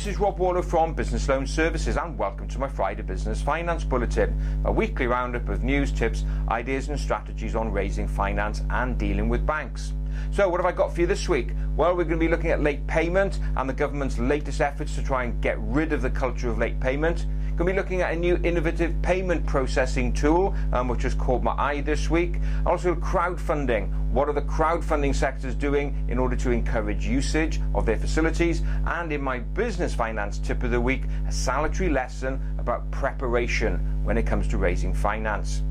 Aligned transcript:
this 0.00 0.14
is 0.14 0.18
Rob 0.18 0.38
Warlow 0.38 0.62
from 0.62 0.94
Business 0.94 1.28
Loan 1.28 1.46
Services, 1.46 1.98
and 1.98 2.16
welcome 2.16 2.48
to 2.48 2.58
my 2.58 2.66
Friday 2.66 3.02
Business 3.02 3.42
Finance 3.42 3.84
Bulletin, 3.84 4.34
a 4.64 4.72
weekly 4.72 5.06
roundup 5.06 5.46
of 5.50 5.62
news, 5.62 5.92
tips, 5.92 6.24
ideas, 6.48 6.88
and 6.88 6.98
strategies 6.98 7.54
on 7.54 7.70
raising 7.70 8.08
finance 8.08 8.62
and 8.70 8.96
dealing 8.96 9.28
with 9.28 9.44
banks. 9.44 9.92
So, 10.30 10.48
what 10.48 10.58
have 10.58 10.64
I 10.64 10.72
got 10.72 10.94
for 10.94 11.02
you 11.02 11.06
this 11.06 11.28
week? 11.28 11.48
Well, 11.76 11.90
we're 11.90 12.04
going 12.04 12.18
to 12.18 12.24
be 12.24 12.28
looking 12.28 12.50
at 12.50 12.62
late 12.62 12.86
payment 12.86 13.40
and 13.58 13.68
the 13.68 13.74
government's 13.74 14.18
latest 14.18 14.62
efforts 14.62 14.94
to 14.94 15.02
try 15.02 15.24
and 15.24 15.38
get 15.42 15.58
rid 15.58 15.92
of 15.92 16.00
the 16.00 16.08
culture 16.08 16.48
of 16.48 16.56
late 16.56 16.80
payment. 16.80 17.26
We're 17.50 17.66
Going 17.66 17.66
to 17.66 17.72
be 17.74 17.76
looking 17.76 18.00
at 18.00 18.14
a 18.14 18.16
new 18.16 18.40
innovative 18.42 18.94
payment 19.02 19.44
processing 19.44 20.14
tool, 20.14 20.54
um, 20.72 20.88
which 20.88 21.02
has 21.02 21.14
caught 21.14 21.42
my 21.42 21.52
eye 21.58 21.82
this 21.82 22.08
week. 22.08 22.36
Also, 22.64 22.94
crowdfunding. 22.94 23.99
What 24.12 24.28
are 24.28 24.32
the 24.32 24.42
crowdfunding 24.42 25.14
sectors 25.14 25.54
doing 25.54 25.94
in 26.08 26.18
order 26.18 26.34
to 26.34 26.50
encourage 26.50 27.06
usage 27.06 27.60
of 27.76 27.86
their 27.86 27.96
facilities? 27.96 28.62
And 28.84 29.12
in 29.12 29.22
my 29.22 29.38
business 29.38 29.94
finance 29.94 30.38
tip 30.38 30.64
of 30.64 30.72
the 30.72 30.80
week, 30.80 31.04
a 31.28 31.32
salutary 31.32 31.90
lesson 31.90 32.40
about 32.58 32.90
preparation 32.90 33.78
when 34.02 34.18
it 34.18 34.26
comes 34.26 34.48
to 34.48 34.58
raising 34.58 34.92
finance. 34.92 35.62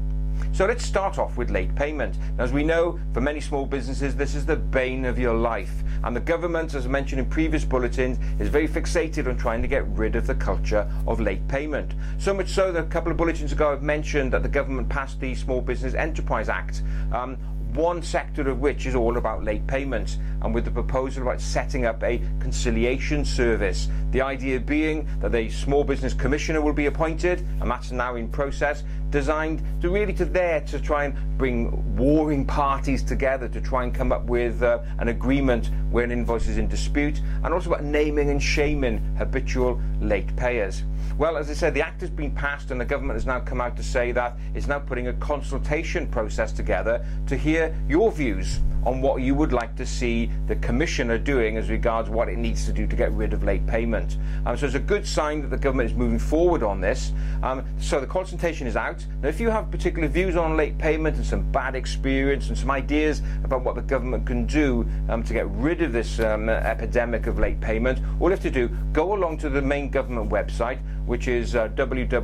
So 0.54 0.66
let's 0.66 0.86
start 0.86 1.18
off 1.18 1.36
with 1.36 1.50
late 1.50 1.76
payment. 1.76 2.18
Now, 2.38 2.46
as 2.46 2.54
we 2.54 2.64
know, 2.64 2.98
for 3.14 3.20
many 3.20 3.42
small 3.42 3.66
businesses, 3.66 4.16
this 4.16 4.36
is 4.36 4.46
the 4.46 4.56
bane 4.56 5.04
of 5.04 5.20
your 5.20 5.34
life. 5.34 5.74
And 6.06 6.16
the 6.16 6.22
government, 6.22 6.74
as 6.76 6.88
mentioned 6.88 7.20
in 7.20 7.26
previous 7.26 7.66
bulletins, 7.66 8.20
is 8.40 8.48
very 8.48 8.70
fixated 8.70 9.28
on 9.28 9.36
trying 9.36 9.62
to 9.62 9.68
get 9.68 9.86
rid 9.90 10.16
of 10.16 10.28
the 10.28 10.36
culture 10.36 10.90
of 11.08 11.20
late 11.20 11.46
payment. 11.50 11.94
So 12.20 12.34
much 12.34 12.48
so 12.48 12.72
that 12.72 12.86
a 12.86 12.88
couple 12.88 13.12
of 13.12 13.18
bulletins 13.18 13.52
ago 13.52 13.74
I've 13.74 13.84
mentioned 13.84 14.32
that 14.32 14.44
the 14.44 14.50
government 14.50 14.88
passed 14.88 15.20
the 15.20 15.36
Small 15.36 15.60
Business 15.60 15.94
Enterprise 15.94 16.48
Act. 16.48 16.84
Um, 17.12 17.38
one 17.74 18.02
sector 18.02 18.50
of 18.50 18.60
which 18.60 18.86
is 18.86 18.96
all 18.96 19.18
about 19.18 19.44
late 19.44 19.66
payments, 19.68 20.18
and 20.42 20.54
with 20.54 20.66
the 20.66 20.72
proposal 20.72 21.24
about 21.24 21.42
setting 21.42 21.86
up 21.86 22.04
a 22.04 22.22
conciliation 22.40 23.26
service. 23.26 23.88
The 24.12 24.22
idea 24.22 24.60
being 24.60 25.08
that 25.20 25.36
a 25.36 25.50
small 25.50 25.84
business 25.84 26.14
commissioner 26.14 26.62
will 26.62 26.74
be 26.74 26.88
appointed, 26.88 27.40
and 27.62 27.70
that's 27.70 27.92
now 27.92 28.16
in 28.16 28.30
process, 28.30 28.84
designed 29.10 29.64
to 29.82 29.90
really 29.90 30.14
to 30.14 30.26
there 30.26 30.62
to 30.62 30.80
try 30.80 31.06
and 31.06 31.38
bring 31.38 31.96
warring 31.96 32.46
parties 32.46 33.04
together 33.04 33.48
to 33.50 33.62
try 33.62 33.84
and 33.84 33.94
come 33.94 34.12
up 34.12 34.26
with 34.26 34.62
uh, 34.62 34.80
an 35.00 35.08
agreement 35.08 35.70
where 35.92 36.04
an 36.04 36.12
invoice 36.12 36.48
is 36.48 36.58
in 36.58 36.68
dispute, 36.68 37.22
and 37.44 37.54
also 37.54 37.70
about 37.70 37.84
naming 37.84 38.30
and 38.30 38.42
shaming 38.42 39.00
habitual 39.18 39.82
late 40.02 40.36
payers. 40.36 40.84
Well, 41.18 41.36
as 41.36 41.50
I 41.50 41.54
said, 41.54 41.74
the 41.74 41.82
act 41.82 42.02
has 42.02 42.10
been 42.10 42.32
passed, 42.32 42.72
and 42.72 42.80
the 42.80 42.86
government 42.86 43.16
has 43.16 43.26
now 43.26 43.40
come 43.40 43.60
out 43.60 43.76
to 43.78 43.84
say 43.84 44.12
that 44.14 44.38
it's 44.54 44.68
now 44.68 44.80
putting 44.80 45.08
a 45.08 45.14
consultation 45.14 46.08
process 46.08 46.52
together 46.52 47.06
to 47.28 47.36
hear 47.36 47.76
your 47.88 48.12
views 48.12 48.60
on 48.86 49.02
what 49.02 49.22
you 49.22 49.36
would 49.36 49.54
like 49.54 49.76
to 49.76 49.86
see 49.86 50.30
the 50.48 50.56
commissioner 50.58 51.18
doing 51.18 51.58
as 51.58 51.70
regards 51.70 52.10
what 52.10 52.30
it 52.30 52.38
needs 52.38 52.66
to 52.66 52.74
do 52.74 52.88
to 52.88 52.96
get 52.96 53.12
rid 53.14 53.34
of 53.34 53.44
late 53.44 53.66
payment. 53.68 54.18
Um, 54.46 54.58
so 54.58 54.66
it's 54.66 54.76
a 54.76 54.80
good 54.80 55.06
sign 55.06 55.42
that 55.42 55.50
the 55.50 55.58
government 55.58 55.90
is 55.92 55.96
moving 55.96 56.20
forward 56.20 56.64
on 56.64 56.80
this. 56.82 57.12
Um, 57.44 57.64
so 57.80 58.00
the 58.00 58.08
consultation 58.08 58.68
is 58.68 58.76
out. 58.76 59.06
Now, 59.22 59.30
if 59.30 59.40
you 59.40 59.50
have 59.50 59.70
particular 59.72 60.08
views 60.08 60.36
on 60.36 60.56
late 60.56 60.78
payment 60.78 61.18
and 61.18 61.26
some 61.26 61.52
bad 61.52 61.76
experience 61.76 62.50
and 62.50 62.58
some 62.58 62.72
ideas 62.72 63.22
about 63.44 63.64
what 63.64 63.76
the 63.76 63.82
government 63.82 64.26
can 64.26 64.46
do 64.46 64.88
um, 65.10 65.24
to 65.24 65.34
get 65.34 65.48
rid 65.50 65.82
of 65.82 65.92
this 65.92 66.20
um, 66.20 66.50
epidemic 66.50 67.28
of 67.28 67.40
late 67.40 67.60
payment, 67.60 68.00
all 68.20 68.28
you 68.28 68.32
have 68.32 68.42
to 68.42 68.52
do, 68.52 68.70
go 68.94 69.14
along 69.14 69.38
to 69.40 69.50
the 69.50 69.62
main 69.62 69.90
government 69.90 70.30
website, 70.30 70.80
which 71.06 71.28
is 71.28 71.56
uh, 71.56 71.68
www.gov.uk, 71.70 72.22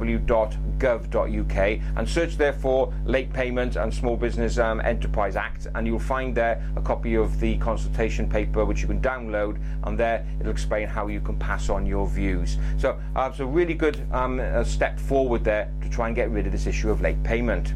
and 1.97 2.09
search 2.09 2.37
there 2.37 2.53
for 2.53 2.93
Late 3.05 3.31
Payment 3.33 3.75
and 3.75 3.93
Small 3.93 4.17
Business 4.17 4.57
um, 4.57 4.81
Enterprise 4.81 5.35
Act, 5.35 5.67
and 5.75 5.85
you'll 5.87 5.99
find 5.99 6.35
there 6.35 6.61
a 6.75 6.81
copy 6.81 7.15
of 7.15 7.39
the 7.39 7.57
consultation 7.57 8.29
paper 8.29 8.65
which 8.65 8.81
you 8.81 8.87
can 8.87 9.01
download, 9.01 9.59
and 9.83 9.97
there 9.97 10.25
it'll 10.39 10.51
explain 10.51 10.87
how 10.87 11.07
you 11.07 11.21
can 11.21 11.37
pass 11.37 11.69
on 11.69 11.85
your 11.85 12.07
views. 12.07 12.57
So 12.77 12.99
uh, 13.15 13.29
it's 13.31 13.39
a 13.39 13.45
really 13.45 13.73
good 13.73 14.05
um, 14.11 14.41
step 14.65 14.99
forward 14.99 15.43
there 15.43 15.71
to 15.81 15.89
try 15.89 16.07
and 16.07 16.15
get 16.15 16.29
rid 16.31 16.45
of 16.45 16.51
this 16.51 16.67
issue 16.67 16.89
of 16.89 17.01
late 17.01 17.21
payment. 17.23 17.73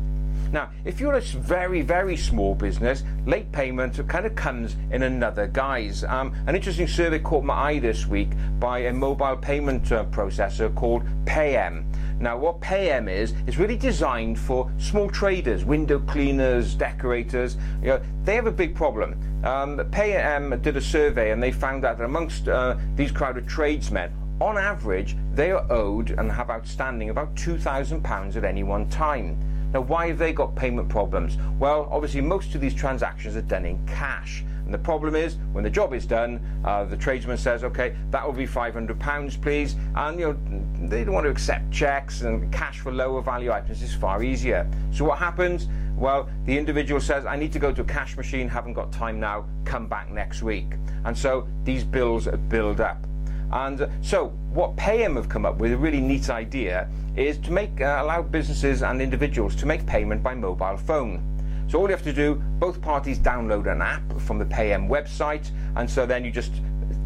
Now, 0.51 0.71
if 0.83 0.99
you're 0.99 1.13
a 1.13 1.21
very, 1.21 1.81
very 1.81 2.17
small 2.17 2.55
business, 2.55 3.03
late 3.27 3.51
payment 3.51 4.07
kind 4.07 4.25
of 4.25 4.35
comes 4.35 4.75
in 4.91 5.03
another 5.03 5.45
guise. 5.45 6.03
Um, 6.03 6.33
an 6.47 6.55
interesting 6.55 6.87
survey 6.87 7.19
caught 7.19 7.43
my 7.43 7.53
eye 7.53 7.79
this 7.79 8.07
week 8.07 8.29
by 8.59 8.79
a 8.79 8.93
mobile 8.93 9.37
payment 9.37 9.91
uh, 9.91 10.05
processor 10.05 10.73
called 10.73 11.03
PayM. 11.25 11.85
Now, 12.19 12.37
what 12.37 12.59
PayM 12.61 13.09
is, 13.09 13.33
is 13.47 13.57
really 13.57 13.77
designed 13.77 14.39
for 14.39 14.71
small 14.79 15.09
traders, 15.09 15.63
window 15.65 15.99
cleaners, 15.99 16.73
decorators. 16.73 17.55
You 17.81 17.89
know, 17.89 18.01
they 18.23 18.35
have 18.35 18.47
a 18.47 18.51
big 18.51 18.75
problem. 18.75 19.13
Um, 19.45 19.77
PayM 19.91 20.61
did 20.61 20.75
a 20.75 20.81
survey 20.81 21.31
and 21.31 21.41
they 21.41 21.51
found 21.51 21.85
out 21.85 21.97
that 21.99 22.03
amongst 22.03 22.47
uh, 22.47 22.75
these 22.95 23.11
crowd 23.11 23.37
of 23.37 23.47
tradesmen, 23.47 24.11
on 24.41 24.57
average, 24.57 25.16
they 25.33 25.51
are 25.51 25.69
owed 25.71 26.11
and 26.11 26.31
have 26.31 26.49
outstanding 26.49 27.09
about 27.09 27.35
£2,000 27.35 28.35
at 28.35 28.43
any 28.43 28.63
one 28.63 28.89
time. 28.89 29.37
Now, 29.74 29.81
why 29.81 30.07
have 30.07 30.18
they 30.18 30.34
got 30.34 30.56
payment 30.56 30.90
problems? 30.90 31.38
Well, 31.59 31.88
obviously, 31.91 32.22
most 32.22 32.56
of 32.56 32.62
these 32.62 32.74
transactions 32.74 33.35
are 33.35 33.41
done 33.41 33.66
in 33.66 33.85
cash. 33.88 34.44
And 34.66 34.74
the 34.74 34.78
problem 34.78 35.16
is, 35.16 35.38
when 35.52 35.63
the 35.63 35.69
job 35.69 35.94
is 35.94 36.06
done, 36.06 36.40
uh, 36.63 36.85
the 36.85 36.96
tradesman 36.96 37.38
says, 37.38 37.63
okay, 37.63 37.96
that 38.12 38.25
will 38.25 38.34
be 38.34 38.46
£500, 38.46 39.41
please. 39.41 39.75
And, 39.96 40.19
you 40.19 40.28
know, 40.28 40.88
they 40.88 41.03
don't 41.03 41.16
want 41.16 41.25
to 41.25 41.31
accept 41.31 41.72
checks 41.72 42.22
and 42.22 42.53
cash 42.53 42.79
for 42.79 42.91
lower 42.91 43.22
value 43.22 43.52
items 43.52 43.81
is 43.81 43.96
far 43.96 44.22
easier. 44.24 44.69
So 44.91 45.06
what 45.06 45.18
happens? 45.18 45.68
Well, 45.97 46.29
the 46.46 46.58
individual 46.58 47.02
says, 47.02 47.25
I 47.25 47.35
need 47.35 47.52
to 47.53 47.59
go 47.59 47.72
to 47.72 47.81
a 47.81 47.85
cash 47.85 48.16
machine, 48.16 48.47
haven't 48.47 48.74
got 48.74 48.91
time 48.91 49.19
now, 49.19 49.46
come 49.66 49.88
back 49.88 50.12
next 50.12 50.44
week. 50.44 50.74
And 51.03 51.18
so 51.18 51.47
these 51.63 51.84
bills 51.84 52.28
build 52.47 52.79
up. 52.79 53.09
And 53.51 53.87
so, 54.01 54.27
what 54.53 54.75
PayM 54.75 55.15
have 55.15 55.29
come 55.29 55.45
up 55.45 55.57
with, 55.57 55.73
a 55.73 55.77
really 55.77 56.01
neat 56.01 56.29
idea, 56.29 56.87
is 57.15 57.37
to 57.39 57.51
make 57.51 57.81
uh, 57.81 57.99
allow 58.01 58.21
businesses 58.21 58.83
and 58.83 59.01
individuals 59.01 59.55
to 59.57 59.65
make 59.65 59.85
payment 59.85 60.23
by 60.23 60.35
mobile 60.35 60.77
phone. 60.77 61.23
So 61.69 61.79
all 61.79 61.85
you 61.85 61.91
have 61.91 62.03
to 62.03 62.13
do, 62.13 62.41
both 62.57 62.81
parties 62.81 63.19
download 63.19 63.71
an 63.71 63.81
app 63.81 64.01
from 64.21 64.39
the 64.39 64.45
PayM 64.45 64.89
website, 64.89 65.51
and 65.75 65.89
so 65.89 66.05
then 66.07 66.25
you 66.25 66.31
just 66.31 66.51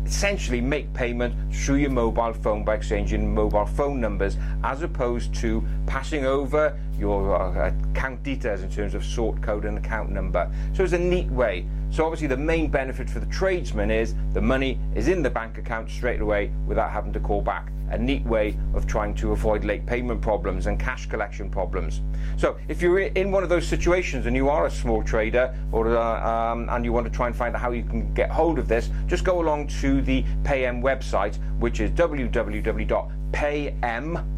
essentially 0.06 0.62
make 0.62 0.94
payment 0.94 1.34
through 1.54 1.76
your 1.76 1.90
mobile 1.90 2.34
phone 2.34 2.64
by 2.64 2.76
exchanging 2.76 3.34
mobile 3.34 3.66
phone 3.66 4.00
numbers 4.00 4.38
as 4.64 4.82
opposed 4.82 5.34
to 5.36 5.66
passing 5.86 6.26
over 6.26 6.80
your 6.98 7.36
uh, 7.36 7.74
account 7.92 8.22
details 8.24 8.62
in 8.62 8.70
terms 8.70 8.94
of 8.94 9.04
sort 9.04 9.42
code 9.42 9.66
and 9.66 9.78
account 9.78 10.10
number. 10.10 10.50
So 10.74 10.84
it's 10.84 10.94
a 10.94 11.00
neat 11.00 11.28
way. 11.28 11.66
So 11.94 12.04
obviously 12.06 12.26
the 12.26 12.38
main 12.38 12.70
benefit 12.70 13.08
for 13.08 13.20
the 13.20 13.28
tradesman 13.28 13.92
is 13.92 14.16
the 14.34 14.42
money 14.42 14.80
is 14.96 15.08
in 15.10 15.22
the 15.22 15.30
bank 15.30 15.60
account 15.60 15.92
straight 15.92 16.22
away 16.22 16.52
without 16.66 16.90
having 16.90 17.14
to 17.14 17.20
call 17.20 17.44
back. 17.44 17.70
A 17.92 17.98
neat 18.00 18.26
way 18.26 18.58
of 18.74 18.88
trying 18.88 19.14
to 19.16 19.32
avoid 19.32 19.64
late 19.64 19.86
payment 19.86 20.20
problems 20.20 20.66
and 20.66 20.80
cash 20.80 21.06
collection 21.06 21.52
problems. 21.52 22.02
So 22.36 22.58
if 22.68 22.82
you're 22.82 22.98
in 22.98 23.30
one 23.30 23.44
of 23.44 23.50
those 23.50 23.68
situations 23.68 24.26
and 24.26 24.36
you 24.36 24.50
are 24.50 24.66
a 24.66 24.72
small 24.72 25.04
trader 25.04 25.56
or 25.72 25.96
uh, 25.96 26.28
um, 26.28 26.68
and 26.72 26.84
you 26.84 26.92
want 26.92 27.06
to 27.06 27.12
try 27.12 27.28
and 27.28 27.36
find 27.36 27.54
out 27.56 27.62
how 27.62 27.70
you 27.70 27.84
can 27.84 28.12
get 28.16 28.32
hold 28.32 28.58
of 28.58 28.68
this, 28.68 28.90
just 29.06 29.24
go 29.24 29.40
along 29.40 29.68
to 29.82 30.02
the 30.02 30.24
PayM 30.42 30.82
website, 30.82 31.38
which 31.60 31.80
is 31.80 31.92
www.paym, 31.92 33.04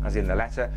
as 0.03 0.17
in 0.17 0.27
the 0.27 0.35
letter, 0.35 0.73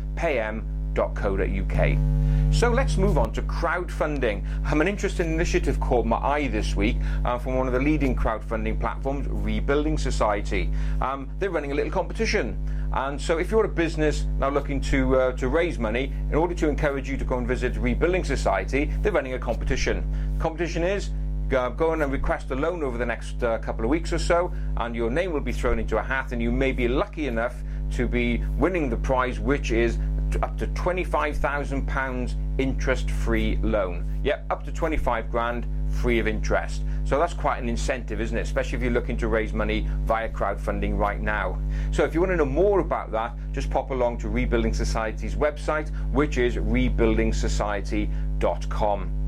payem.co.uk. 0.99 2.53
So 2.53 2.69
let's 2.69 2.97
move 2.97 3.17
on 3.17 3.31
to 3.33 3.41
crowdfunding. 3.43 4.43
Um, 4.71 4.81
an 4.81 4.87
interesting 4.87 5.31
initiative 5.33 5.79
caught 5.79 6.05
my 6.05 6.17
eye 6.17 6.47
this 6.47 6.75
week 6.75 6.97
uh, 7.23 7.37
from 7.37 7.55
one 7.55 7.67
of 7.67 7.73
the 7.73 7.79
leading 7.79 8.15
crowdfunding 8.15 8.79
platforms, 8.79 9.27
Rebuilding 9.29 9.97
Society. 9.97 10.69
Um, 10.99 11.29
they're 11.37 11.51
running 11.51 11.71
a 11.71 11.75
little 11.75 11.91
competition. 11.91 12.57
And 12.91 13.21
so 13.21 13.37
if 13.37 13.51
you're 13.51 13.65
a 13.65 13.69
business 13.69 14.25
now 14.39 14.49
looking 14.49 14.81
to, 14.81 15.15
uh, 15.15 15.31
to 15.33 15.47
raise 15.47 15.77
money, 15.77 16.11
in 16.29 16.35
order 16.35 16.55
to 16.55 16.67
encourage 16.67 17.07
you 17.07 17.17
to 17.17 17.25
go 17.25 17.37
and 17.37 17.47
visit 17.47 17.77
Rebuilding 17.77 18.23
Society, 18.23 18.85
they're 19.01 19.11
running 19.11 19.35
a 19.35 19.39
competition. 19.39 20.03
The 20.37 20.41
competition 20.41 20.83
is 20.83 21.11
uh, 21.53 21.69
go 21.69 21.93
in 21.93 22.01
and 22.01 22.11
request 22.11 22.49
a 22.51 22.55
loan 22.55 22.83
over 22.83 22.97
the 22.97 23.05
next 23.05 23.43
uh, 23.43 23.57
couple 23.59 23.85
of 23.85 23.91
weeks 23.91 24.11
or 24.11 24.19
so, 24.19 24.51
and 24.77 24.95
your 24.95 25.09
name 25.09 25.33
will 25.33 25.39
be 25.39 25.51
thrown 25.51 25.79
into 25.79 25.97
a 25.97 26.01
hat, 26.01 26.31
and 26.31 26.41
you 26.41 26.51
may 26.51 26.71
be 26.71 26.87
lucky 26.87 27.27
enough 27.27 27.55
to 27.91 28.07
be 28.07 28.43
winning 28.57 28.89
the 28.89 28.97
prize, 28.97 29.39
which 29.39 29.71
is 29.71 29.97
up 30.37 30.57
to 30.57 30.67
£25,000 30.67 32.35
interest 32.59 33.09
free 33.09 33.57
loan. 33.57 34.05
Yep, 34.23 34.45
up 34.49 34.63
to 34.65 34.71
25 34.71 35.31
grand 35.31 35.67
free 35.89 36.19
of 36.19 36.27
interest. 36.27 36.83
So 37.05 37.17
that's 37.17 37.33
quite 37.33 37.61
an 37.61 37.69
incentive, 37.69 38.19
isn't 38.21 38.37
it? 38.37 38.41
Especially 38.41 38.77
if 38.77 38.83
you're 38.83 38.91
looking 38.91 39.17
to 39.17 39.27
raise 39.27 39.53
money 39.53 39.87
via 40.03 40.29
crowdfunding 40.29 40.95
right 40.97 41.19
now. 41.19 41.59
So 41.91 42.03
if 42.03 42.13
you 42.13 42.19
want 42.19 42.31
to 42.31 42.37
know 42.37 42.45
more 42.45 42.79
about 42.79 43.11
that, 43.11 43.33
just 43.51 43.71
pop 43.71 43.91
along 43.91 44.17
to 44.19 44.29
Rebuilding 44.29 44.73
Society's 44.73 45.35
website, 45.35 45.89
which 46.11 46.37
is 46.37 46.57
rebuildingsociety.com. 46.57 49.18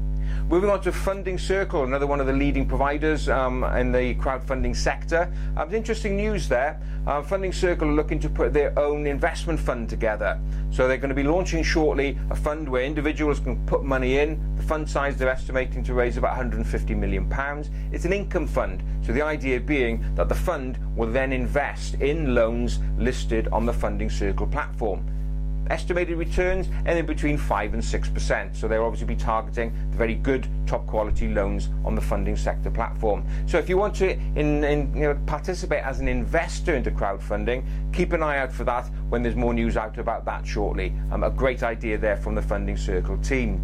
Moving 0.51 0.69
on 0.69 0.81
to 0.81 0.91
Funding 0.91 1.37
Circle, 1.37 1.85
another 1.85 2.05
one 2.05 2.19
of 2.19 2.27
the 2.27 2.33
leading 2.33 2.67
providers 2.67 3.29
um, 3.29 3.63
in 3.63 3.93
the 3.93 4.15
crowdfunding 4.15 4.75
sector. 4.75 5.31
Um, 5.55 5.73
interesting 5.73 6.17
news 6.17 6.49
there. 6.49 6.77
Uh, 7.07 7.21
Funding 7.21 7.53
Circle 7.53 7.87
are 7.87 7.93
looking 7.93 8.19
to 8.19 8.27
put 8.27 8.51
their 8.51 8.77
own 8.77 9.07
investment 9.07 9.61
fund 9.61 9.87
together. 9.87 10.37
So 10.69 10.89
they're 10.89 10.97
going 10.97 11.07
to 11.07 11.15
be 11.15 11.23
launching 11.23 11.63
shortly 11.63 12.17
a 12.31 12.35
fund 12.35 12.67
where 12.67 12.83
individuals 12.83 13.39
can 13.39 13.65
put 13.65 13.85
money 13.85 14.17
in. 14.17 14.57
The 14.57 14.63
fund 14.63 14.89
size 14.89 15.15
they're 15.15 15.29
estimating 15.29 15.85
to 15.85 15.93
raise 15.93 16.17
about 16.17 16.31
150 16.31 16.95
million 16.95 17.29
pounds. 17.29 17.69
It's 17.93 18.03
an 18.03 18.11
income 18.11 18.45
fund. 18.45 18.83
So 19.05 19.13
the 19.13 19.21
idea 19.21 19.57
being 19.57 20.03
that 20.15 20.27
the 20.27 20.35
fund 20.35 20.77
will 20.97 21.09
then 21.09 21.31
invest 21.31 21.93
in 22.01 22.35
loans 22.35 22.79
listed 22.97 23.47
on 23.53 23.65
the 23.65 23.71
Funding 23.71 24.09
Circle 24.09 24.47
platform 24.47 25.09
estimated 25.69 26.17
returns 26.17 26.67
and 26.85 26.97
in 26.97 27.05
between 27.05 27.37
5 27.37 27.73
and 27.73 27.83
6%. 27.83 28.55
So 28.55 28.67
they'll 28.67 28.83
obviously 28.83 29.07
be 29.07 29.15
targeting 29.15 29.73
the 29.91 29.97
very 29.97 30.15
good 30.15 30.47
top 30.65 30.85
quality 30.87 31.27
loans 31.27 31.69
on 31.85 31.95
the 31.95 32.01
funding 32.01 32.35
sector 32.35 32.69
platform. 32.69 33.25
So 33.47 33.57
if 33.57 33.69
you 33.69 33.77
want 33.77 33.95
to 33.95 34.11
in, 34.11 34.63
in, 34.63 34.93
you 34.93 35.01
know, 35.01 35.19
participate 35.25 35.83
as 35.83 35.99
an 35.99 36.07
investor 36.07 36.75
into 36.75 36.91
crowdfunding, 36.91 37.63
keep 37.93 38.13
an 38.13 38.23
eye 38.23 38.37
out 38.37 38.51
for 38.51 38.63
that 38.65 38.89
when 39.09 39.23
there's 39.23 39.35
more 39.35 39.53
news 39.53 39.77
out 39.77 39.97
about 39.97 40.25
that 40.25 40.45
shortly. 40.45 40.93
Um, 41.11 41.23
a 41.23 41.29
great 41.29 41.63
idea 41.63 41.97
there 41.97 42.17
from 42.17 42.35
the 42.35 42.41
Funding 42.41 42.77
Circle 42.77 43.17
team. 43.19 43.61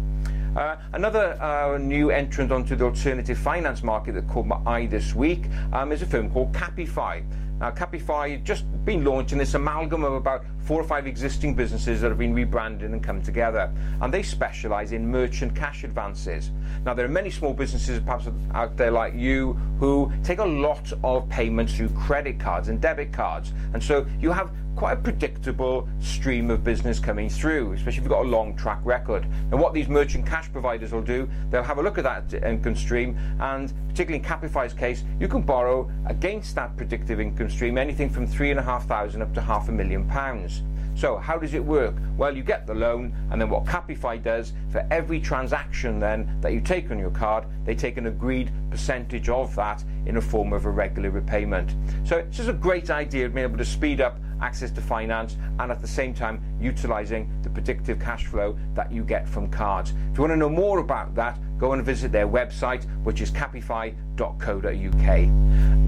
Uh, 0.56 0.76
another 0.94 1.40
uh, 1.40 1.78
new 1.78 2.10
entrant 2.10 2.50
onto 2.50 2.74
the 2.74 2.84
alternative 2.84 3.38
finance 3.38 3.82
market 3.82 4.12
that 4.14 4.26
caught 4.28 4.46
my 4.46 4.58
eye 4.66 4.86
this 4.86 5.14
week 5.14 5.44
um, 5.72 5.92
is 5.92 6.02
a 6.02 6.06
firm 6.06 6.30
called 6.30 6.52
Capify. 6.52 7.22
Now, 7.60 7.70
Capify 7.70 8.42
just 8.44 8.64
been 8.84 9.04
launching 9.04 9.38
this 9.38 9.54
amalgam 9.54 10.04
of 10.04 10.12
about 10.12 10.44
four 10.60 10.80
or 10.80 10.84
five 10.84 11.06
existing 11.06 11.54
businesses 11.54 12.00
that 12.00 12.08
have 12.08 12.18
been 12.18 12.34
rebranded 12.34 12.90
and 12.90 13.02
come 13.02 13.20
together. 13.20 13.72
And 14.00 14.14
they 14.14 14.22
specialize 14.22 14.92
in 14.92 15.10
merchant 15.10 15.56
cash 15.56 15.82
advances. 15.82 16.50
Now, 16.84 16.94
there 16.94 17.04
are 17.04 17.10
many 17.10 17.30
small 17.30 17.52
businesses 17.52 17.98
perhaps 18.00 18.28
out 18.54 18.76
there 18.76 18.90
like 18.90 19.14
you 19.14 19.54
who 19.80 20.12
take 20.22 20.38
a 20.38 20.44
lot 20.44 20.92
of 21.02 21.28
payments 21.28 21.74
through 21.74 21.88
credit 21.90 22.38
cards 22.38 22.68
and 22.68 22.80
debit 22.80 23.12
cards. 23.12 23.52
And 23.72 23.82
so 23.82 24.06
you 24.20 24.30
have 24.30 24.50
quite 24.78 24.92
a 24.92 25.00
predictable 25.00 25.88
stream 25.98 26.52
of 26.52 26.62
business 26.62 27.00
coming 27.00 27.28
through, 27.28 27.72
especially 27.72 27.98
if 27.98 28.04
you've 28.04 28.12
got 28.12 28.24
a 28.24 28.28
long 28.28 28.56
track 28.56 28.78
record. 28.84 29.24
And 29.50 29.58
what 29.58 29.74
these 29.74 29.88
merchant 29.88 30.24
cash 30.24 30.52
providers 30.52 30.92
will 30.92 31.02
do, 31.02 31.28
they'll 31.50 31.64
have 31.64 31.78
a 31.78 31.82
look 31.82 31.98
at 31.98 32.04
that 32.04 32.32
income 32.44 32.76
stream, 32.76 33.18
and 33.40 33.72
particularly 33.88 34.22
in 34.22 34.24
Capify's 34.24 34.72
case, 34.72 35.02
you 35.18 35.26
can 35.26 35.42
borrow 35.42 35.90
against 36.06 36.54
that 36.54 36.76
predictive 36.76 37.18
income 37.18 37.50
stream 37.50 37.76
anything 37.76 38.08
from 38.08 38.24
three 38.24 38.52
and 38.52 38.60
a 38.60 38.62
half 38.62 38.86
thousand 38.86 39.20
up 39.20 39.34
to 39.34 39.40
half 39.40 39.68
a 39.68 39.72
million 39.72 40.06
pounds. 40.06 40.62
So 40.94 41.16
how 41.16 41.38
does 41.38 41.54
it 41.54 41.64
work? 41.64 41.96
Well, 42.16 42.36
you 42.36 42.44
get 42.44 42.64
the 42.64 42.74
loan, 42.74 43.12
and 43.32 43.40
then 43.40 43.50
what 43.50 43.64
Capify 43.64 44.22
does 44.22 44.52
for 44.70 44.86
every 44.92 45.18
transaction 45.18 45.98
then 45.98 46.40
that 46.40 46.52
you 46.52 46.60
take 46.60 46.92
on 46.92 47.00
your 47.00 47.10
card, 47.10 47.46
they 47.64 47.74
take 47.74 47.96
an 47.96 48.06
agreed 48.06 48.52
percentage 48.70 49.28
of 49.28 49.56
that 49.56 49.82
in 50.06 50.18
a 50.18 50.20
form 50.20 50.52
of 50.52 50.66
a 50.66 50.70
regular 50.70 51.10
repayment. 51.10 51.74
So 52.04 52.18
it's 52.18 52.36
just 52.36 52.48
a 52.48 52.52
great 52.52 52.90
idea 52.90 53.26
of 53.26 53.34
being 53.34 53.44
able 53.44 53.58
to 53.58 53.64
speed 53.64 54.00
up 54.00 54.18
access 54.40 54.70
to 54.72 54.80
finance 54.80 55.36
and 55.58 55.70
at 55.70 55.80
the 55.80 55.88
same 55.88 56.14
time 56.14 56.42
utilizing 56.60 57.30
the 57.42 57.50
predictive 57.50 57.98
cash 57.98 58.26
flow 58.26 58.56
that 58.74 58.90
you 58.92 59.04
get 59.04 59.28
from 59.28 59.48
cards. 59.50 59.92
If 60.12 60.18
you 60.18 60.22
want 60.22 60.32
to 60.32 60.36
know 60.36 60.48
more 60.48 60.78
about 60.78 61.14
that, 61.14 61.38
go 61.58 61.72
and 61.72 61.84
visit 61.84 62.12
their 62.12 62.28
website, 62.28 62.84
which 63.04 63.20
is 63.20 63.30
capify.co.uk. 63.30 65.08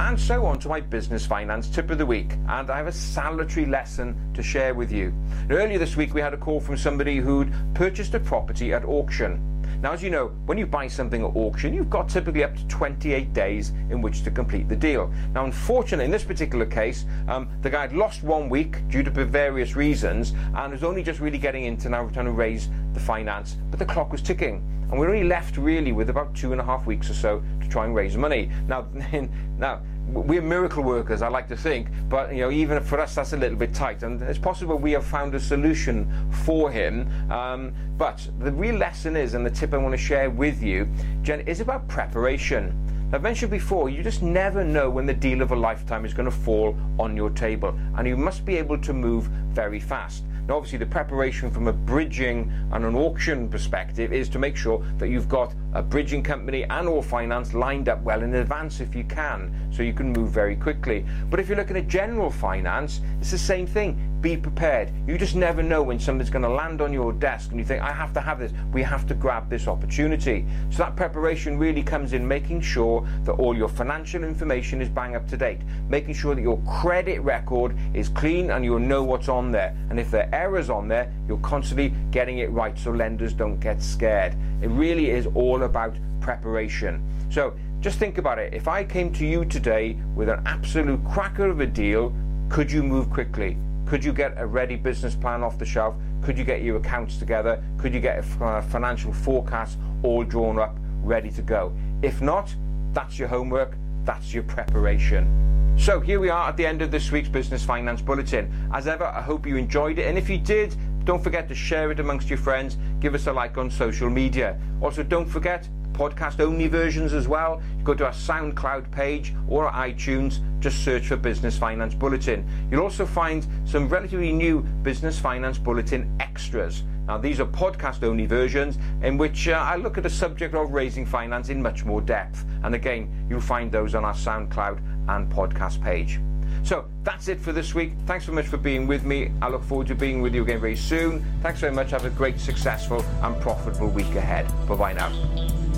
And 0.00 0.18
so 0.18 0.46
on 0.46 0.58
to 0.60 0.68
my 0.68 0.80
business 0.80 1.26
finance 1.26 1.68
tip 1.68 1.90
of 1.90 1.98
the 1.98 2.06
week. 2.06 2.32
And 2.48 2.70
I 2.70 2.76
have 2.78 2.86
a 2.86 2.92
salutary 2.92 3.66
lesson 3.66 4.32
to 4.34 4.42
share 4.42 4.74
with 4.74 4.90
you. 4.90 5.14
Earlier 5.50 5.78
this 5.78 5.96
week, 5.96 6.14
we 6.14 6.20
had 6.20 6.34
a 6.34 6.38
call 6.38 6.60
from 6.60 6.76
somebody 6.76 7.18
who'd 7.18 7.52
purchased 7.74 8.14
a 8.14 8.20
property 8.20 8.72
at 8.72 8.84
auction. 8.84 9.59
Now, 9.82 9.92
as 9.92 10.02
you 10.02 10.10
know, 10.10 10.28
when 10.44 10.58
you 10.58 10.66
buy 10.66 10.88
something 10.88 11.24
at 11.24 11.34
auction, 11.34 11.72
you've 11.72 11.88
got 11.88 12.06
typically 12.06 12.44
up 12.44 12.54
to 12.54 12.66
28 12.66 13.32
days 13.32 13.70
in 13.88 14.02
which 14.02 14.22
to 14.24 14.30
complete 14.30 14.68
the 14.68 14.76
deal. 14.76 15.10
Now, 15.32 15.44
unfortunately, 15.46 16.04
in 16.04 16.10
this 16.10 16.24
particular 16.24 16.66
case, 16.66 17.06
um, 17.28 17.48
the 17.62 17.70
guy 17.70 17.82
had 17.82 17.94
lost 17.94 18.22
one 18.22 18.50
week 18.50 18.86
due 18.88 19.02
to 19.02 19.10
various 19.10 19.76
reasons 19.76 20.34
and 20.54 20.72
was 20.72 20.84
only 20.84 21.02
just 21.02 21.18
really 21.18 21.38
getting 21.38 21.64
into 21.64 21.88
now 21.88 22.06
trying 22.08 22.26
to 22.26 22.32
raise 22.32 22.68
the 22.92 23.00
finance, 23.00 23.56
but 23.70 23.78
the 23.78 23.86
clock 23.86 24.12
was 24.12 24.20
ticking. 24.20 24.62
And 24.90 24.98
we're 24.98 25.08
only 25.08 25.24
left 25.24 25.56
really 25.56 25.92
with 25.92 26.10
about 26.10 26.34
two 26.34 26.52
and 26.52 26.60
a 26.60 26.64
half 26.64 26.84
weeks 26.84 27.08
or 27.08 27.14
so 27.14 27.42
to 27.62 27.68
try 27.68 27.86
and 27.86 27.94
raise 27.94 28.16
money. 28.16 28.50
Now, 28.66 28.86
now 29.58 29.80
we're 30.12 30.42
miracle 30.42 30.82
workers, 30.82 31.22
I 31.22 31.28
like 31.28 31.48
to 31.48 31.56
think, 31.56 31.88
but 32.08 32.34
you 32.34 32.40
know, 32.40 32.50
even 32.50 32.82
for 32.82 32.98
us, 33.00 33.14
that's 33.14 33.32
a 33.32 33.36
little 33.36 33.56
bit 33.56 33.72
tight. 33.72 34.02
And 34.02 34.20
it's 34.22 34.38
possible 34.38 34.76
we 34.76 34.92
have 34.92 35.06
found 35.06 35.34
a 35.34 35.40
solution 35.40 36.10
for 36.44 36.70
him. 36.70 37.08
Um, 37.30 37.72
but 37.96 38.26
the 38.40 38.52
real 38.52 38.76
lesson 38.76 39.16
is, 39.16 39.34
and 39.34 39.44
the 39.44 39.50
tip 39.50 39.72
I 39.72 39.76
want 39.76 39.92
to 39.92 39.98
share 39.98 40.30
with 40.30 40.62
you, 40.62 40.88
Jen, 41.22 41.40
is 41.40 41.60
about 41.60 41.86
preparation. 41.88 42.74
I've 43.12 43.22
mentioned 43.22 43.50
before, 43.50 43.90
you 43.90 44.02
just 44.02 44.22
never 44.22 44.64
know 44.64 44.88
when 44.88 45.06
the 45.06 45.14
deal 45.14 45.42
of 45.42 45.50
a 45.50 45.56
lifetime 45.56 46.04
is 46.04 46.14
going 46.14 46.30
to 46.30 46.36
fall 46.36 46.76
on 46.98 47.16
your 47.16 47.30
table, 47.30 47.76
and 47.96 48.06
you 48.06 48.16
must 48.16 48.44
be 48.44 48.56
able 48.56 48.78
to 48.78 48.92
move 48.92 49.24
very 49.52 49.80
fast. 49.80 50.24
Now, 50.46 50.56
obviously, 50.56 50.78
the 50.78 50.86
preparation 50.86 51.50
from 51.50 51.68
a 51.68 51.72
bridging 51.72 52.52
and 52.72 52.84
an 52.84 52.96
auction 52.96 53.48
perspective 53.48 54.12
is 54.12 54.28
to 54.30 54.38
make 54.38 54.56
sure 54.56 54.84
that 54.98 55.08
you've 55.08 55.28
got 55.28 55.54
a 55.74 55.82
bridging 55.82 56.22
company 56.22 56.64
and 56.64 56.88
or 56.88 57.02
finance 57.02 57.54
lined 57.54 57.88
up 57.88 58.02
well 58.02 58.22
in 58.22 58.34
advance 58.34 58.80
if 58.80 58.94
you 58.94 59.04
can, 59.04 59.52
so 59.72 59.82
you 59.82 59.92
can 59.92 60.12
move 60.12 60.30
very 60.30 60.56
quickly. 60.56 61.06
But 61.28 61.40
if 61.40 61.48
you're 61.48 61.56
looking 61.56 61.76
at 61.76 61.88
general 61.88 62.30
finance, 62.30 63.00
it's 63.20 63.30
the 63.30 63.38
same 63.38 63.66
thing. 63.66 64.06
Be 64.20 64.36
prepared. 64.36 64.92
You 65.06 65.16
just 65.16 65.34
never 65.34 65.62
know 65.62 65.82
when 65.82 65.98
something's 65.98 66.28
going 66.28 66.42
to 66.42 66.48
land 66.48 66.82
on 66.82 66.92
your 66.92 67.12
desk 67.12 67.50
and 67.50 67.58
you 67.58 67.64
think, 67.64 67.82
I 67.82 67.92
have 67.92 68.12
to 68.12 68.20
have 68.20 68.38
this. 68.38 68.52
We 68.72 68.82
have 68.82 69.06
to 69.06 69.14
grab 69.14 69.48
this 69.48 69.66
opportunity. 69.66 70.44
So 70.70 70.78
that 70.78 70.94
preparation 70.94 71.56
really 71.56 71.82
comes 71.82 72.12
in 72.12 72.26
making 72.26 72.60
sure 72.60 73.08
that 73.24 73.32
all 73.32 73.56
your 73.56 73.68
financial 73.68 74.22
information 74.22 74.82
is 74.82 74.90
bang 74.90 75.16
up 75.16 75.26
to 75.28 75.38
date, 75.38 75.60
making 75.88 76.14
sure 76.14 76.34
that 76.34 76.42
your 76.42 76.60
credit 76.68 77.20
record 77.22 77.74
is 77.94 78.10
clean 78.10 78.50
and 78.50 78.62
you'll 78.62 78.78
know 78.78 79.02
what's 79.02 79.28
on 79.28 79.50
there. 79.50 79.74
And 79.88 79.98
if 79.98 80.10
there 80.10 80.26
are 80.26 80.34
errors 80.34 80.68
on 80.68 80.86
there, 80.86 81.10
you're 81.26 81.38
constantly 81.38 81.94
getting 82.10 82.38
it 82.38 82.50
right 82.50 82.78
so 82.78 82.90
lenders 82.90 83.32
don't 83.32 83.58
get 83.58 83.80
scared. 83.82 84.36
It 84.60 84.68
really 84.68 85.08
is 85.08 85.26
all 85.34 85.59
all 85.60 85.66
about 85.66 85.96
preparation. 86.20 87.02
So 87.30 87.54
just 87.80 87.98
think 87.98 88.18
about 88.18 88.38
it. 88.38 88.52
If 88.54 88.68
I 88.68 88.84
came 88.84 89.12
to 89.14 89.26
you 89.26 89.44
today 89.44 89.96
with 90.14 90.28
an 90.28 90.42
absolute 90.46 91.00
cracker 91.04 91.48
of 91.48 91.60
a 91.60 91.66
deal, 91.66 92.14
could 92.48 92.70
you 92.70 92.82
move 92.82 93.10
quickly? 93.10 93.56
Could 93.86 94.04
you 94.04 94.12
get 94.12 94.34
a 94.36 94.46
ready 94.46 94.76
business 94.76 95.14
plan 95.14 95.42
off 95.42 95.58
the 95.58 95.64
shelf? 95.64 95.94
Could 96.22 96.38
you 96.38 96.44
get 96.44 96.62
your 96.62 96.76
accounts 96.76 97.18
together? 97.18 97.62
Could 97.78 97.94
you 97.94 98.00
get 98.00 98.24
a 98.24 98.44
uh, 98.44 98.62
financial 98.62 99.12
forecast 99.12 99.78
all 100.02 100.24
drawn 100.24 100.58
up, 100.58 100.76
ready 101.02 101.30
to 101.30 101.42
go? 101.42 101.72
If 102.02 102.20
not, 102.20 102.54
that's 102.92 103.18
your 103.18 103.28
homework, 103.28 103.76
that's 104.04 104.32
your 104.32 104.44
preparation. 104.44 105.36
So 105.78 105.98
here 105.98 106.20
we 106.20 106.28
are 106.28 106.48
at 106.48 106.56
the 106.56 106.66
end 106.66 106.82
of 106.82 106.90
this 106.90 107.10
week's 107.10 107.28
Business 107.28 107.64
Finance 107.64 108.02
Bulletin. 108.02 108.52
As 108.72 108.86
ever, 108.86 109.04
I 109.04 109.22
hope 109.22 109.46
you 109.46 109.56
enjoyed 109.56 109.98
it, 109.98 110.06
and 110.06 110.18
if 110.18 110.28
you 110.28 110.38
did, 110.38 110.76
don't 111.10 111.24
forget 111.24 111.48
to 111.48 111.56
share 111.56 111.90
it 111.90 111.98
amongst 111.98 112.28
your 112.28 112.38
friends. 112.38 112.78
Give 113.00 113.16
us 113.16 113.26
a 113.26 113.32
like 113.32 113.58
on 113.58 113.68
social 113.68 114.08
media. 114.08 114.56
Also, 114.80 115.02
don't 115.02 115.26
forget 115.26 115.68
podcast 115.92 116.38
only 116.38 116.68
versions 116.68 117.12
as 117.12 117.26
well. 117.26 117.60
You 117.76 117.82
go 117.82 117.94
to 117.94 118.04
our 118.04 118.12
SoundCloud 118.12 118.92
page 118.92 119.34
or 119.48 119.68
iTunes, 119.72 120.38
just 120.60 120.84
search 120.84 121.08
for 121.08 121.16
Business 121.16 121.58
Finance 121.58 121.94
Bulletin. 121.96 122.46
You'll 122.70 122.84
also 122.84 123.04
find 123.04 123.44
some 123.64 123.88
relatively 123.88 124.30
new 124.30 124.60
Business 124.84 125.18
Finance 125.18 125.58
Bulletin 125.58 126.16
extras. 126.20 126.84
Now, 127.08 127.18
these 127.18 127.40
are 127.40 127.46
podcast 127.46 128.04
only 128.04 128.26
versions 128.26 128.78
in 129.02 129.18
which 129.18 129.48
uh, 129.48 129.54
I 129.54 129.74
look 129.74 129.96
at 129.96 130.04
the 130.04 130.10
subject 130.10 130.54
of 130.54 130.70
raising 130.70 131.04
finance 131.04 131.48
in 131.48 131.60
much 131.60 131.84
more 131.84 132.00
depth. 132.00 132.44
And 132.62 132.72
again, 132.72 133.26
you'll 133.28 133.40
find 133.40 133.72
those 133.72 133.96
on 133.96 134.04
our 134.04 134.14
SoundCloud 134.14 134.78
and 135.08 135.28
podcast 135.28 135.82
page. 135.82 136.20
So 136.62 136.84
that's 137.02 137.28
it 137.28 137.40
for 137.40 137.52
this 137.52 137.74
week. 137.74 137.92
Thanks 138.06 138.26
so 138.26 138.32
much 138.32 138.46
for 138.46 138.56
being 138.56 138.86
with 138.86 139.04
me. 139.04 139.32
I 139.42 139.48
look 139.48 139.64
forward 139.64 139.86
to 139.88 139.94
being 139.94 140.20
with 140.22 140.34
you 140.34 140.42
again 140.42 140.60
very 140.60 140.76
soon. 140.76 141.24
Thanks 141.42 141.60
very 141.60 141.72
much. 141.72 141.90
Have 141.90 142.04
a 142.04 142.10
great, 142.10 142.38
successful, 142.38 143.04
and 143.22 143.40
profitable 143.40 143.88
week 143.88 144.14
ahead. 144.14 144.46
Bye 144.68 144.76
bye 144.76 144.92
now. 144.92 145.69